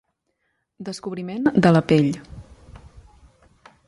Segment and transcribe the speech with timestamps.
[0.87, 2.09] Descobriment de la Pell.